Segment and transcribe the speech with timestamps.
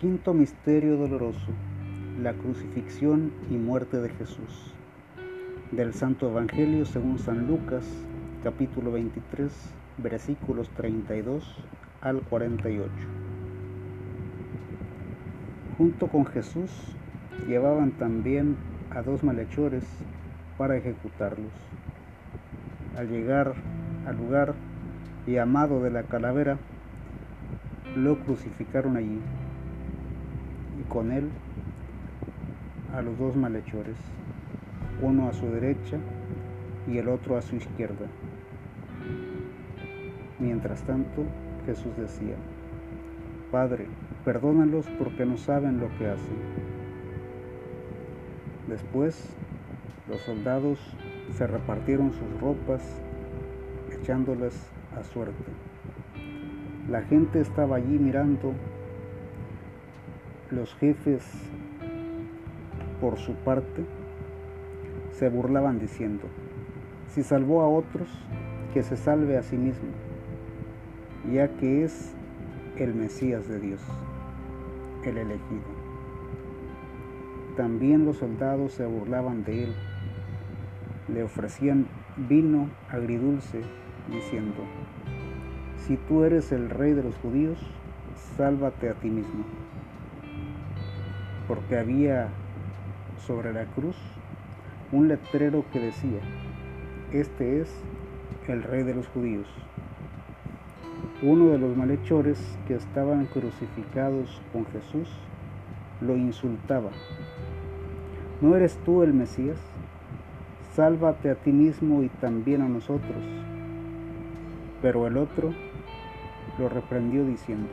[0.00, 1.50] Quinto misterio doloroso,
[2.22, 4.72] la crucifixión y muerte de Jesús.
[5.72, 7.84] Del Santo Evangelio según San Lucas,
[8.44, 9.50] capítulo 23,
[9.96, 11.52] versículos 32
[12.00, 12.92] al 48.
[15.76, 16.70] Junto con Jesús
[17.48, 18.54] llevaban también
[18.90, 19.82] a dos malhechores
[20.56, 21.50] para ejecutarlos.
[22.96, 23.54] Al llegar
[24.06, 24.54] al lugar
[25.26, 26.56] llamado de la calavera,
[27.96, 29.18] lo crucificaron allí
[30.88, 31.28] con él
[32.94, 33.96] a los dos malhechores,
[35.02, 35.98] uno a su derecha
[36.86, 38.06] y el otro a su izquierda.
[40.38, 41.24] Mientras tanto,
[41.66, 42.36] Jesús decía,
[43.50, 43.86] Padre,
[44.24, 46.36] perdónalos porque no saben lo que hacen.
[48.68, 49.34] Después,
[50.08, 50.78] los soldados
[51.36, 52.82] se repartieron sus ropas,
[54.00, 54.54] echándolas
[54.96, 55.52] a suerte.
[56.90, 58.52] La gente estaba allí mirando
[60.50, 61.22] los jefes,
[63.02, 63.84] por su parte,
[65.10, 66.24] se burlaban diciendo,
[67.08, 68.08] si salvó a otros,
[68.72, 69.88] que se salve a sí mismo,
[71.32, 72.14] ya que es
[72.76, 73.82] el Mesías de Dios,
[75.04, 75.78] el elegido.
[77.56, 79.74] También los soldados se burlaban de él,
[81.12, 83.60] le ofrecían vino agridulce,
[84.10, 84.62] diciendo,
[85.86, 87.58] si tú eres el rey de los judíos,
[88.36, 89.44] sálvate a ti mismo
[91.48, 92.28] porque había
[93.26, 93.96] sobre la cruz
[94.92, 96.20] un letrero que decía,
[97.12, 97.70] este es
[98.46, 99.46] el rey de los judíos.
[101.22, 105.08] Uno de los malhechores que estaban crucificados con Jesús
[106.00, 106.90] lo insultaba.
[108.40, 109.58] ¿No eres tú el Mesías?
[110.74, 113.24] Sálvate a ti mismo y también a nosotros.
[114.80, 115.52] Pero el otro
[116.58, 117.72] lo reprendió diciendo,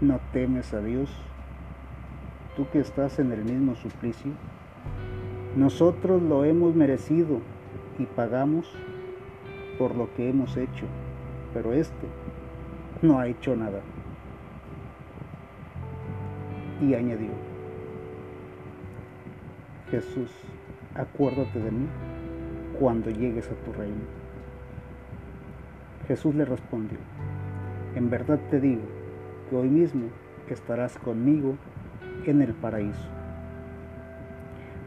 [0.00, 1.10] ¿no temes a Dios?
[2.56, 4.32] Tú que estás en el mismo suplicio,
[5.56, 7.40] nosotros lo hemos merecido
[7.98, 8.70] y pagamos
[9.78, 10.86] por lo que hemos hecho,
[11.52, 12.06] pero este
[13.00, 13.80] no ha hecho nada.
[16.80, 17.30] Y añadió,
[19.90, 20.30] Jesús,
[20.94, 21.86] acuérdate de mí
[22.78, 24.02] cuando llegues a tu reino.
[26.08, 26.98] Jesús le respondió,
[27.94, 28.82] en verdad te digo
[29.48, 30.08] que hoy mismo
[30.52, 31.56] estarás conmigo
[32.26, 33.08] en el paraíso.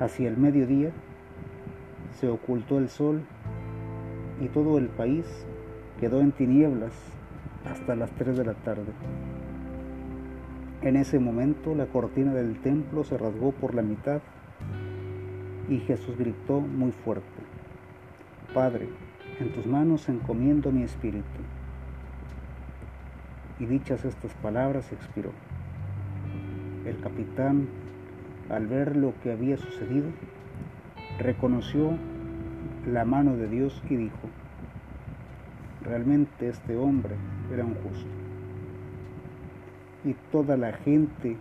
[0.00, 0.90] Hacia el mediodía
[2.18, 3.22] se ocultó el sol
[4.40, 5.26] y todo el país
[6.00, 6.92] quedó en tinieblas
[7.64, 8.92] hasta las 3 de la tarde.
[10.82, 14.20] En ese momento la cortina del templo se rasgó por la mitad
[15.68, 17.22] y Jesús gritó muy fuerte,
[18.52, 18.88] Padre,
[19.38, 21.24] en tus manos encomiendo mi espíritu.
[23.60, 25.30] Y dichas estas palabras expiró.
[26.84, 27.68] El capitán,
[28.50, 30.08] al ver lo que había sucedido,
[31.18, 31.92] reconoció
[32.90, 34.28] la mano de Dios y dijo,
[35.84, 37.14] realmente este hombre
[37.52, 38.10] era un justo.
[40.04, 41.36] Y toda la gente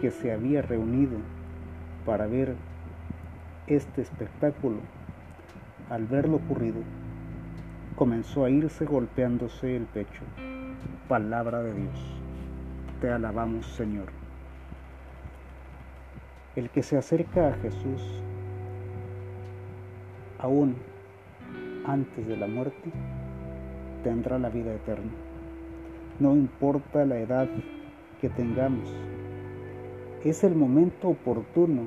[0.00, 1.18] que se había reunido
[2.04, 2.56] para ver
[3.68, 4.78] este espectáculo,
[5.88, 6.82] al ver lo ocurrido,
[7.94, 10.22] comenzó a irse golpeándose el pecho.
[11.08, 12.20] Palabra de Dios.
[13.00, 14.19] Te alabamos, Señor.
[16.56, 18.22] El que se acerca a Jesús
[20.40, 20.74] aún
[21.86, 22.90] antes de la muerte
[24.02, 25.12] tendrá la vida eterna.
[26.18, 27.48] No importa la edad
[28.20, 28.92] que tengamos,
[30.24, 31.82] es el momento oportuno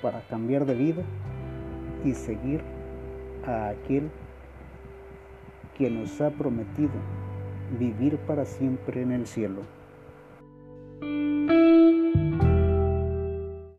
[0.00, 1.02] para cambiar de vida
[2.04, 2.62] y seguir
[3.44, 4.10] a aquel
[5.76, 6.92] que nos ha prometido
[7.78, 9.62] vivir para siempre en el cielo.